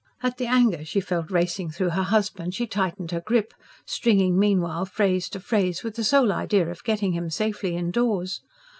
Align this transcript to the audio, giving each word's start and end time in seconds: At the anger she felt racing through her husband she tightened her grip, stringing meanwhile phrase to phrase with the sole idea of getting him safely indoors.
At 0.23 0.37
the 0.37 0.47
anger 0.47 0.83
she 0.83 0.99
felt 0.99 1.29
racing 1.29 1.69
through 1.69 1.91
her 1.91 2.01
husband 2.01 2.55
she 2.55 2.65
tightened 2.65 3.11
her 3.11 3.21
grip, 3.21 3.53
stringing 3.85 4.35
meanwhile 4.39 4.83
phrase 4.83 5.29
to 5.29 5.39
phrase 5.39 5.83
with 5.83 5.95
the 5.95 6.03
sole 6.03 6.31
idea 6.33 6.67
of 6.71 6.83
getting 6.83 7.11
him 7.13 7.29
safely 7.29 7.75
indoors. 7.75 8.41